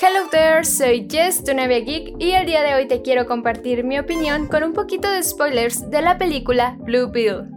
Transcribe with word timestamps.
Hello 0.00 0.28
there, 0.30 0.64
soy 0.64 1.08
Jess, 1.10 1.42
tu 1.42 1.52
novia 1.54 1.80
geek, 1.80 2.14
y 2.20 2.30
el 2.30 2.46
día 2.46 2.62
de 2.62 2.72
hoy 2.76 2.86
te 2.86 3.02
quiero 3.02 3.26
compartir 3.26 3.82
mi 3.82 3.98
opinión 3.98 4.46
con 4.46 4.62
un 4.62 4.72
poquito 4.72 5.10
de 5.10 5.20
spoilers 5.24 5.90
de 5.90 6.02
la 6.02 6.18
película 6.18 6.76
Blue 6.78 7.10
Bill. 7.10 7.48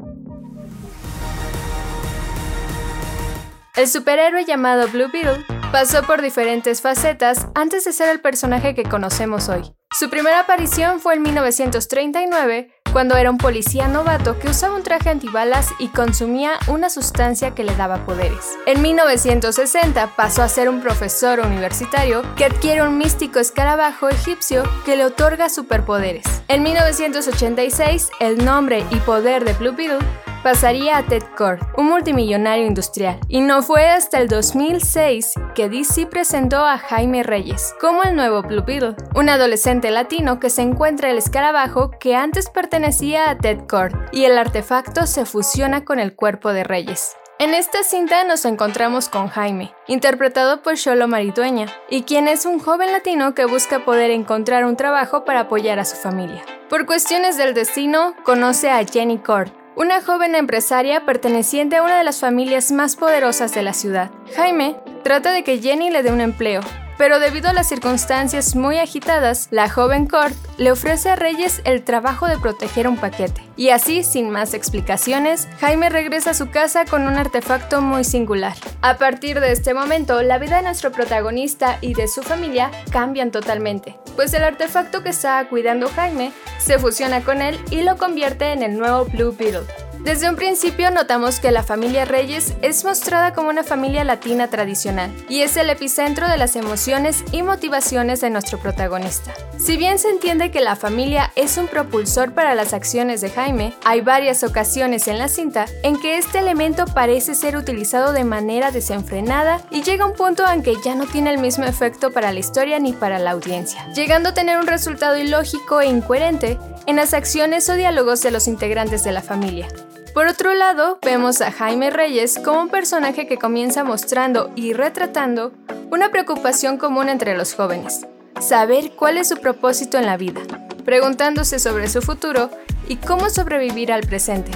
El 3.76 3.88
superhéroe 3.88 4.44
llamado 4.44 4.88
Blue 4.88 5.12
Beetle 5.14 5.46
pasó 5.72 6.02
por 6.02 6.24
diferentes 6.24 6.82
facetas 6.82 7.48
antes 7.54 7.86
de 7.86 7.94
ser 7.94 8.10
el 8.10 8.22
personaje 8.22 8.74
que 8.74 8.90
conocemos 8.90 9.48
hoy. 9.48 9.62
Su 9.92 10.10
primera 10.10 10.40
aparición 10.40 11.00
fue 11.00 11.14
en 11.14 11.22
1939, 11.22 12.74
cuando 12.92 13.16
era 13.16 13.30
un 13.30 13.38
policía 13.38 13.88
novato 13.88 14.38
que 14.38 14.50
usaba 14.50 14.76
un 14.76 14.84
traje 14.84 15.10
antibalas 15.10 15.70
y 15.80 15.88
consumía 15.88 16.54
una 16.68 16.90
sustancia 16.90 17.52
que 17.52 17.64
le 17.64 17.76
daba 17.76 18.06
poderes. 18.06 18.58
En 18.66 18.82
1960 18.82 20.16
pasó 20.16 20.44
a 20.44 20.50
ser 20.50 20.70
un 20.70 20.82
profesor 20.82 21.40
universitario 21.40 22.24
que 22.36 22.46
adquiere 22.46 22.84
un 22.84 22.98
místico 22.98 23.40
escarabajo 23.40 24.10
egipcio 24.10 24.64
que 24.86 24.96
le 24.96 25.06
otorga 25.06 25.50
superpoderes. 25.50 26.26
En 26.48 26.64
1986, 26.64 28.10
el 28.20 28.44
nombre 28.44 28.86
y 28.92 28.98
poder 28.98 29.46
de 29.46 29.54
Blue 29.54 29.74
Beetle 29.74 30.00
pasaría 30.44 30.98
a 30.98 31.04
Ted 31.04 31.24
Kord, 31.38 31.60
un 31.78 31.88
multimillonario 31.88 32.66
industrial. 32.66 33.20
Y 33.28 33.42
no 33.42 33.62
fue 33.62 33.90
hasta 33.90 34.20
el 34.20 34.28
2006 34.28 35.34
que 35.56 35.70
DC 35.70 36.08
presentó 36.08 36.66
a 36.66 36.78
Jaime 36.78 37.24
Reyes 37.24 37.74
como 37.80 38.04
el 38.04 38.16
nuevo 38.16 38.42
Blue 38.42 38.64
Beetle, 38.64 38.96
un 39.16 39.30
adolescente 39.30 39.92
latino 39.92 40.40
que 40.40 40.50
se 40.50 40.62
encuentra 40.62 41.10
el 41.10 41.18
escarabajo 41.18 41.92
que 42.00 42.16
antes 42.16 42.50
pertenecía 42.50 43.30
a 43.30 43.38
Ted 43.38 43.68
Kord 43.68 43.96
y 44.12 44.26
el 44.26 44.38
artefacto 44.38 45.08
se 45.08 45.26
fusiona 45.26 45.86
con 45.86 46.00
el 46.00 46.16
cuerpo 46.16 46.54
de 46.54 46.64
Reyes. 46.64 47.16
En 47.42 47.56
esta 47.56 47.82
cinta 47.82 48.24
nos 48.24 48.46
encontramos 48.46 49.10
con 49.10 49.28
Jaime, 49.28 49.74
interpretado 49.88 50.62
por 50.62 50.76
Sholo 50.76 51.08
Maridueña, 51.08 51.66
y 51.90 52.04
quien 52.04 52.28
es 52.28 52.46
un 52.46 52.60
joven 52.60 52.92
latino 52.92 53.34
que 53.34 53.46
busca 53.46 53.84
poder 53.84 54.12
encontrar 54.12 54.64
un 54.64 54.76
trabajo 54.76 55.26
para 55.26 55.40
apoyar 55.40 55.80
a 55.80 55.86
su 55.86 55.96
familia. 55.96 56.44
Por 56.70 56.86
cuestiones 56.86 57.38
del 57.38 57.56
destino, 57.56 58.14
conoce 58.24 58.70
a 58.70 58.86
Jenny 58.86 59.18
Cord, 59.18 59.50
una 59.76 60.02
joven 60.02 60.36
empresaria 60.36 61.06
perteneciente 61.06 61.78
a 61.78 61.84
una 61.84 61.98
de 61.98 62.04
las 62.04 62.20
familias 62.20 62.72
más 62.72 62.96
poderosas 62.96 63.54
de 63.54 63.64
la 63.64 63.74
ciudad. 63.74 64.12
Jaime 64.36 64.76
trata 65.04 65.32
de 65.32 65.44
que 65.44 65.60
Jenny 65.60 65.90
le 65.90 66.04
dé 66.04 66.12
un 66.12 66.22
empleo, 66.22 66.62
pero 67.02 67.20
debido 67.20 67.50
a 67.50 67.54
las 67.54 67.68
circunstancias 67.68 68.56
muy 68.56 68.78
agitadas, 68.78 69.48
la 69.50 69.68
joven 69.68 70.06
Court 70.06 70.36
le 70.60 70.72
ofrece 70.72 71.10
a 71.10 71.16
Reyes 71.16 71.60
el 71.66 71.84
trabajo 71.84 72.28
de 72.28 72.38
proteger 72.38 72.88
un 72.88 72.96
paquete. 72.96 73.42
Y 73.58 73.70
así, 73.70 74.04
sin 74.04 74.30
más 74.30 74.54
explicaciones, 74.54 75.48
Jaime 75.60 75.90
regresa 75.90 76.30
a 76.30 76.34
su 76.36 76.52
casa 76.52 76.86
con 76.86 77.08
un 77.08 77.16
artefacto 77.16 77.82
muy 77.82 78.04
singular. 78.04 78.54
A 78.84 79.00
partir 79.00 79.40
de 79.40 79.52
este 79.52 79.74
momento, 79.74 80.22
la 80.22 80.38
vida 80.38 80.58
de 80.58 80.62
nuestro 80.62 80.92
protagonista 80.92 81.80
y 81.82 81.96
de 81.96 82.08
su 82.08 82.22
familia 82.22 82.70
cambian 82.92 83.32
totalmente, 83.32 83.98
pues 84.16 84.32
el 84.36 84.44
artefacto 84.44 85.02
que 85.02 85.10
está 85.10 85.44
cuidando 85.50 85.90
Jaime 85.90 86.32
se 86.60 86.78
fusiona 86.78 87.24
con 87.24 87.42
él 87.42 87.60
y 87.72 87.82
lo 87.82 87.98
convierte 87.98 88.52
en 88.52 88.62
el 88.62 88.78
nuevo 88.78 89.06
Blue 89.06 89.36
Beetle. 89.36 89.66
Desde 90.04 90.28
un 90.28 90.36
principio 90.36 90.90
notamos 90.90 91.40
que 91.40 91.52
la 91.52 91.62
familia 91.62 92.06
Reyes 92.06 92.56
es 92.64 92.84
mostrada 92.84 93.34
como 93.34 93.50
una 93.50 93.64
familia 93.64 94.04
latina 94.04 94.48
tradicional 94.48 95.12
y 95.30 95.42
es 95.42 95.56
el 95.58 95.70
epicentro 95.70 96.28
de 96.28 96.38
las 96.38 96.56
emociones 96.56 97.24
y 97.32 97.44
motivaciones 97.44 98.20
de 98.20 98.32
nuestro 98.32 98.58
protagonista. 98.58 99.32
Si 99.60 99.78
bien 99.78 100.00
se 100.00 100.10
entiende 100.10 100.50
que 100.50 100.60
la 100.60 100.76
familia 100.76 101.32
es 101.36 101.58
un 101.58 101.68
propulsor 101.68 102.34
para 102.34 102.56
las 102.56 102.74
acciones 102.74 103.22
de 103.22 103.30
Jaime, 103.30 103.76
hay 103.86 104.02
varias 104.02 104.44
ocasiones 104.44 105.08
en 105.08 105.20
la 105.20 105.28
cinta 105.28 105.68
en 105.84 106.00
que 106.00 106.18
este 106.18 106.40
elemento 106.40 106.86
parece 106.86 107.36
ser 107.36 107.56
utilizado 107.56 108.12
de 108.12 108.24
manera 108.24 108.72
desenfrenada 108.72 109.62
y 109.70 109.84
llega 109.84 110.08
un 110.08 110.16
punto 110.16 110.50
en 110.52 110.64
que 110.64 110.78
ya 110.84 110.96
no 110.96 111.06
tiene 111.06 111.30
el 111.30 111.40
mismo 111.40 111.66
efecto 111.66 112.12
para 112.12 112.32
la 112.32 112.40
historia 112.40 112.80
ni 112.80 112.94
para 112.94 113.20
la 113.20 113.32
audiencia, 113.32 113.88
llegando 113.94 114.30
a 114.30 114.34
tener 114.34 114.58
un 114.58 114.66
resultado 114.66 115.16
ilógico 115.16 115.80
e 115.80 115.86
incoherente 115.88 116.58
en 116.88 116.96
las 116.96 117.14
acciones 117.14 117.70
o 117.70 117.76
diálogos 117.76 118.22
de 118.22 118.32
los 118.32 118.48
integrantes 118.48 119.04
de 119.04 119.12
la 119.12 119.22
familia. 119.22 119.68
Por 120.14 120.28
otro 120.28 120.54
lado, 120.54 121.00
vemos 121.02 121.40
a 121.40 121.54
Jaime 121.54 121.90
Reyes 121.90 122.38
como 122.44 122.62
un 122.62 122.70
personaje 122.70 123.28
que 123.28 123.38
comienza 123.38 123.86
mostrando 123.86 124.52
y 124.58 124.74
retratando 124.74 125.54
una 125.90 126.10
preocupación 126.10 126.78
común 126.78 127.08
entre 127.08 127.38
los 127.38 127.54
jóvenes, 127.54 128.06
saber 128.42 128.92
cuál 128.92 129.18
es 129.18 129.30
su 129.30 129.38
propósito 129.38 129.98
en 129.98 130.06
la 130.06 130.18
vida, 130.18 130.42
preguntándose 130.84 131.60
sobre 131.60 131.88
su 131.88 132.02
futuro 132.02 132.50
y 132.90 132.98
cómo 132.98 133.30
sobrevivir 133.30 133.94
al 133.94 134.02
presente. 134.02 134.52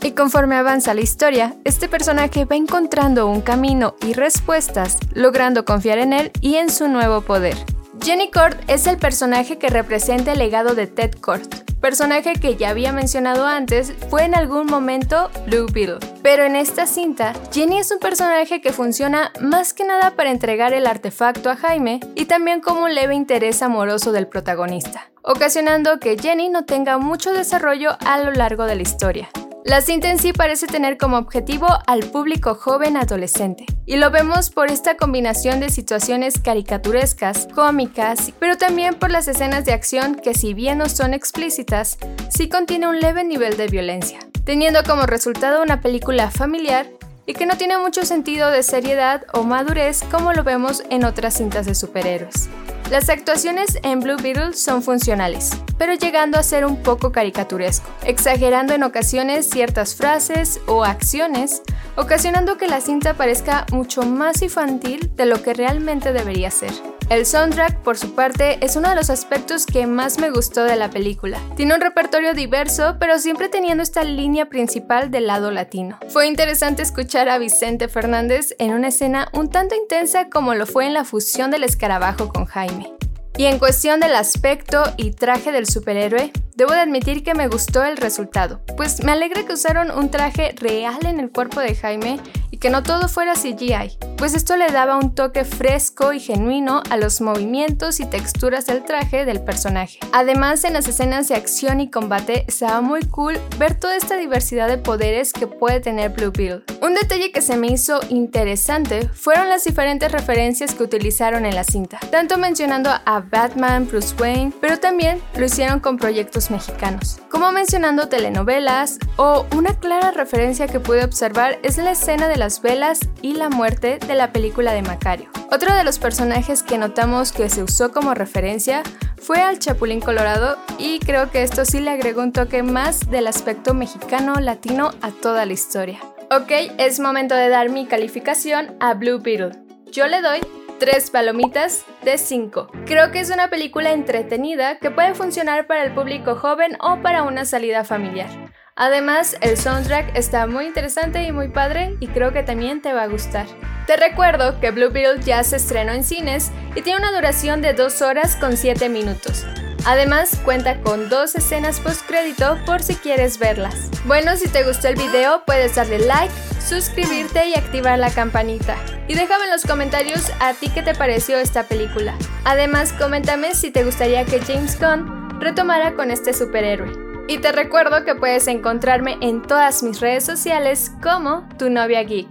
Y 0.00 0.12
conforme 0.12 0.54
avanza 0.54 0.94
la 0.94 1.00
historia, 1.00 1.56
este 1.64 1.88
personaje 1.88 2.44
va 2.44 2.54
encontrando 2.54 3.26
un 3.26 3.40
camino 3.40 3.96
y 4.06 4.12
respuestas, 4.12 4.96
logrando 5.12 5.64
confiar 5.64 5.98
en 5.98 6.12
él 6.12 6.30
y 6.40 6.54
en 6.54 6.70
su 6.70 6.86
nuevo 6.86 7.22
poder. 7.22 7.56
Jenny 8.02 8.30
Cord 8.30 8.56
es 8.66 8.86
el 8.86 8.96
personaje 8.96 9.58
que 9.58 9.68
representa 9.68 10.32
el 10.32 10.38
legado 10.38 10.74
de 10.74 10.86
Ted 10.86 11.12
Cord, 11.20 11.46
personaje 11.80 12.32
que 12.32 12.56
ya 12.56 12.70
había 12.70 12.92
mencionado 12.92 13.46
antes, 13.46 13.92
fue 14.08 14.24
en 14.24 14.34
algún 14.34 14.66
momento 14.66 15.30
Blue 15.46 15.66
Beetle. 15.70 15.98
Pero 16.22 16.44
en 16.44 16.56
esta 16.56 16.86
cinta, 16.86 17.34
Jenny 17.52 17.78
es 17.78 17.90
un 17.90 17.98
personaje 17.98 18.62
que 18.62 18.72
funciona 18.72 19.32
más 19.40 19.74
que 19.74 19.84
nada 19.84 20.12
para 20.16 20.30
entregar 20.30 20.72
el 20.72 20.86
artefacto 20.86 21.50
a 21.50 21.56
Jaime 21.56 22.00
y 22.14 22.24
también 22.24 22.60
como 22.60 22.84
un 22.84 22.94
leve 22.94 23.14
interés 23.14 23.60
amoroso 23.60 24.12
del 24.12 24.28
protagonista, 24.28 25.10
ocasionando 25.22 26.00
que 26.00 26.16
Jenny 26.16 26.48
no 26.48 26.64
tenga 26.64 26.96
mucho 26.96 27.32
desarrollo 27.32 27.98
a 28.06 28.18
lo 28.18 28.32
largo 28.32 28.64
de 28.64 28.76
la 28.76 28.82
historia. 28.82 29.28
La 29.64 29.82
cinta 29.82 30.10
en 30.10 30.18
sí 30.18 30.32
parece 30.32 30.66
tener 30.66 30.96
como 30.96 31.18
objetivo 31.18 31.68
al 31.86 32.00
público 32.00 32.54
joven 32.54 32.96
adolescente, 32.96 33.66
y 33.84 33.96
lo 33.96 34.10
vemos 34.10 34.48
por 34.48 34.70
esta 34.70 34.96
combinación 34.96 35.60
de 35.60 35.68
situaciones 35.68 36.40
caricaturescas, 36.40 37.46
cómicas, 37.54 38.32
pero 38.40 38.56
también 38.56 38.94
por 38.94 39.10
las 39.10 39.28
escenas 39.28 39.66
de 39.66 39.72
acción 39.72 40.14
que 40.14 40.32
si 40.32 40.54
bien 40.54 40.78
no 40.78 40.88
son 40.88 41.12
explícitas, 41.12 41.98
sí 42.30 42.48
contiene 42.48 42.88
un 42.88 43.00
leve 43.00 43.22
nivel 43.22 43.58
de 43.58 43.66
violencia, 43.66 44.20
teniendo 44.44 44.82
como 44.82 45.02
resultado 45.02 45.62
una 45.62 45.82
película 45.82 46.30
familiar 46.30 46.86
y 47.26 47.34
que 47.34 47.44
no 47.44 47.58
tiene 47.58 47.76
mucho 47.76 48.06
sentido 48.06 48.50
de 48.50 48.62
seriedad 48.62 49.26
o 49.34 49.42
madurez 49.42 50.02
como 50.10 50.32
lo 50.32 50.42
vemos 50.42 50.82
en 50.88 51.04
otras 51.04 51.34
cintas 51.34 51.66
de 51.66 51.74
superhéroes. 51.74 52.48
Las 52.90 53.08
actuaciones 53.08 53.78
en 53.84 54.00
Blue 54.00 54.16
Beetle 54.20 54.52
son 54.52 54.82
funcionales, 54.82 55.50
pero 55.78 55.94
llegando 55.94 56.36
a 56.36 56.42
ser 56.42 56.64
un 56.64 56.82
poco 56.82 57.12
caricaturesco, 57.12 57.88
exagerando 58.04 58.74
en 58.74 58.82
ocasiones 58.82 59.48
ciertas 59.48 59.94
frases 59.94 60.60
o 60.66 60.82
acciones, 60.82 61.62
ocasionando 61.94 62.56
que 62.56 62.66
la 62.66 62.80
cinta 62.80 63.14
parezca 63.14 63.64
mucho 63.70 64.02
más 64.02 64.42
infantil 64.42 65.12
de 65.14 65.26
lo 65.26 65.40
que 65.40 65.54
realmente 65.54 66.12
debería 66.12 66.50
ser. 66.50 66.89
El 67.10 67.26
soundtrack, 67.26 67.82
por 67.82 67.98
su 67.98 68.14
parte, 68.14 68.64
es 68.64 68.76
uno 68.76 68.88
de 68.88 68.94
los 68.94 69.10
aspectos 69.10 69.66
que 69.66 69.88
más 69.88 70.20
me 70.20 70.30
gustó 70.30 70.62
de 70.62 70.76
la 70.76 70.90
película. 70.90 71.40
Tiene 71.56 71.74
un 71.74 71.80
repertorio 71.80 72.34
diverso, 72.34 72.98
pero 73.00 73.18
siempre 73.18 73.48
teniendo 73.48 73.82
esta 73.82 74.04
línea 74.04 74.48
principal 74.48 75.10
del 75.10 75.26
lado 75.26 75.50
latino. 75.50 75.98
Fue 76.08 76.28
interesante 76.28 76.82
escuchar 76.82 77.28
a 77.28 77.38
Vicente 77.38 77.88
Fernández 77.88 78.54
en 78.60 78.74
una 78.74 78.88
escena 78.88 79.28
un 79.32 79.50
tanto 79.50 79.74
intensa 79.74 80.30
como 80.30 80.54
lo 80.54 80.66
fue 80.66 80.86
en 80.86 80.94
la 80.94 81.04
fusión 81.04 81.50
del 81.50 81.64
escarabajo 81.64 82.28
con 82.28 82.44
Jaime. 82.44 82.92
Y 83.36 83.46
en 83.46 83.58
cuestión 83.58 83.98
del 83.98 84.14
aspecto 84.14 84.84
y 84.96 85.10
traje 85.10 85.50
del 85.50 85.66
superhéroe, 85.66 86.30
debo 86.54 86.72
de 86.72 86.80
admitir 86.80 87.24
que 87.24 87.34
me 87.34 87.48
gustó 87.48 87.82
el 87.82 87.96
resultado, 87.96 88.60
pues 88.76 89.02
me 89.02 89.10
alegra 89.10 89.44
que 89.44 89.54
usaron 89.54 89.90
un 89.90 90.10
traje 90.12 90.54
real 90.56 91.04
en 91.06 91.18
el 91.18 91.30
cuerpo 91.30 91.58
de 91.58 91.74
Jaime 91.74 92.20
que 92.60 92.70
no 92.70 92.82
todo 92.82 93.08
fuera 93.08 93.32
CGI, 93.32 93.98
pues 94.16 94.34
esto 94.34 94.56
le 94.56 94.68
daba 94.68 94.98
un 94.98 95.14
toque 95.14 95.44
fresco 95.44 96.12
y 96.12 96.20
genuino 96.20 96.82
a 96.90 96.98
los 96.98 97.22
movimientos 97.22 98.00
y 98.00 98.06
texturas 98.06 98.66
del 98.66 98.84
traje 98.84 99.24
del 99.24 99.42
personaje. 99.42 99.98
Además, 100.12 100.64
en 100.64 100.74
las 100.74 100.86
escenas 100.86 101.28
de 101.28 101.36
acción 101.36 101.80
y 101.80 101.90
combate 101.90 102.44
estaba 102.46 102.82
muy 102.82 103.00
cool 103.06 103.38
ver 103.58 103.74
toda 103.74 103.96
esta 103.96 104.16
diversidad 104.16 104.68
de 104.68 104.76
poderes 104.76 105.32
que 105.32 105.46
puede 105.46 105.80
tener 105.80 106.10
Blue 106.10 106.32
Beetle. 106.32 106.62
Un 106.82 106.94
detalle 106.94 107.32
que 107.32 107.40
se 107.40 107.56
me 107.56 107.68
hizo 107.68 108.00
interesante 108.10 109.08
fueron 109.08 109.48
las 109.48 109.64
diferentes 109.64 110.12
referencias 110.12 110.74
que 110.74 110.82
utilizaron 110.82 111.46
en 111.46 111.54
la 111.54 111.64
cinta, 111.64 111.98
tanto 112.10 112.36
mencionando 112.36 112.90
a 112.90 113.20
Batman, 113.20 113.88
Bruce 113.88 114.14
Wayne, 114.20 114.52
pero 114.60 114.78
también 114.78 115.22
lo 115.34 115.46
hicieron 115.46 115.80
con 115.80 115.96
proyectos 115.96 116.50
mexicanos, 116.50 117.20
como 117.30 117.52
mencionando 117.52 118.08
telenovelas 118.08 118.98
o 119.16 119.46
una 119.56 119.78
clara 119.78 120.10
referencia 120.10 120.68
que 120.68 120.80
pude 120.80 121.04
observar 121.04 121.58
es 121.62 121.78
la 121.78 121.92
escena 121.92 122.28
de 122.28 122.36
la 122.50 122.62
velas 122.62 122.98
y 123.22 123.34
la 123.34 123.48
muerte 123.48 123.98
de 124.04 124.14
la 124.16 124.32
película 124.32 124.72
de 124.72 124.82
Macario. 124.82 125.30
Otro 125.52 125.72
de 125.72 125.84
los 125.84 125.98
personajes 126.00 126.64
que 126.64 126.78
notamos 126.78 127.30
que 127.30 127.48
se 127.48 127.62
usó 127.62 127.92
como 127.92 128.12
referencia 128.12 128.82
fue 129.18 129.40
al 129.40 129.60
Chapulín 129.60 130.00
Colorado 130.00 130.58
y 130.78 130.98
creo 130.98 131.30
que 131.30 131.42
esto 131.42 131.64
sí 131.64 131.78
le 131.78 131.90
agregó 131.90 132.22
un 132.22 132.32
toque 132.32 132.62
más 132.62 133.08
del 133.08 133.28
aspecto 133.28 133.72
mexicano-latino 133.72 134.90
a 135.00 135.10
toda 135.12 135.46
la 135.46 135.52
historia. 135.52 136.00
Ok, 136.30 136.50
es 136.78 136.98
momento 136.98 137.36
de 137.36 137.48
dar 137.48 137.70
mi 137.70 137.86
calificación 137.86 138.76
a 138.80 138.94
Blue 138.94 139.20
Beetle. 139.20 139.52
Yo 139.92 140.08
le 140.08 140.20
doy 140.20 140.40
3 140.80 141.10
palomitas 141.10 141.84
de 142.02 142.18
5. 142.18 142.68
Creo 142.86 143.12
que 143.12 143.20
es 143.20 143.30
una 143.30 143.48
película 143.48 143.92
entretenida 143.92 144.78
que 144.78 144.90
puede 144.90 145.14
funcionar 145.14 145.66
para 145.68 145.84
el 145.84 145.94
público 145.94 146.34
joven 146.34 146.76
o 146.80 147.00
para 147.02 147.22
una 147.22 147.44
salida 147.44 147.84
familiar 147.84 148.50
Además, 148.80 149.36
el 149.42 149.58
soundtrack 149.58 150.16
está 150.16 150.46
muy 150.46 150.64
interesante 150.64 151.22
y 151.24 151.32
muy 151.32 151.48
padre 151.48 151.98
y 152.00 152.06
creo 152.06 152.32
que 152.32 152.42
también 152.42 152.80
te 152.80 152.94
va 152.94 153.02
a 153.02 153.08
gustar. 153.08 153.44
Te 153.86 153.98
recuerdo 153.98 154.58
que 154.58 154.70
Blue 154.70 154.88
Beetle 154.90 155.22
ya 155.22 155.44
se 155.44 155.56
estrenó 155.56 155.92
en 155.92 156.02
cines 156.02 156.50
y 156.74 156.80
tiene 156.80 157.00
una 157.00 157.12
duración 157.12 157.60
de 157.60 157.74
2 157.74 158.00
horas 158.00 158.36
con 158.36 158.56
7 158.56 158.88
minutos. 158.88 159.44
Además, 159.84 160.40
cuenta 160.46 160.80
con 160.80 161.10
dos 161.10 161.34
escenas 161.34 161.78
post-crédito 161.78 162.56
por 162.64 162.82
si 162.82 162.94
quieres 162.94 163.38
verlas. 163.38 163.90
Bueno, 164.06 164.34
si 164.36 164.48
te 164.48 164.64
gustó 164.64 164.88
el 164.88 164.96
video, 164.96 165.42
puedes 165.44 165.74
darle 165.74 165.98
like, 165.98 166.32
suscribirte 166.66 167.48
y 167.48 167.58
activar 167.58 167.98
la 167.98 168.10
campanita. 168.10 168.76
Y 169.08 169.14
déjame 169.14 169.44
en 169.44 169.50
los 169.50 169.64
comentarios 169.64 170.32
a 170.40 170.54
ti 170.54 170.70
qué 170.70 170.80
te 170.80 170.94
pareció 170.94 171.36
esta 171.36 171.64
película. 171.64 172.14
Además, 172.44 172.94
coméntame 172.94 173.54
si 173.54 173.70
te 173.70 173.84
gustaría 173.84 174.24
que 174.24 174.40
James 174.40 174.80
Gunn 174.80 175.38
retomara 175.38 175.92
con 175.92 176.10
este 176.10 176.32
superhéroe. 176.32 177.09
Y 177.30 177.38
te 177.38 177.52
recuerdo 177.52 178.04
que 178.04 178.16
puedes 178.16 178.48
encontrarme 178.48 179.16
en 179.20 179.40
todas 179.42 179.84
mis 179.84 180.00
redes 180.00 180.24
sociales 180.24 180.90
como 181.00 181.48
tu 181.58 181.70
novia 181.70 182.02
geek. 182.02 182.26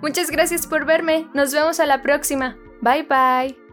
Muchas 0.00 0.30
gracias 0.30 0.68
por 0.68 0.84
verme, 0.84 1.26
nos 1.34 1.52
vemos 1.52 1.80
a 1.80 1.86
la 1.86 2.02
próxima. 2.02 2.56
Bye 2.80 3.02
bye. 3.02 3.63